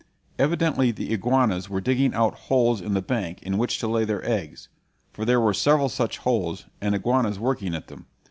[0.39, 4.27] Evidently the iguanas were digging out holes in the bank in which to lay their
[4.27, 4.67] eggs;
[5.13, 8.07] for there were several such holes, and iguanas working at them.